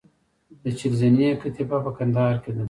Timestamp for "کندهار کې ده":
1.97-2.59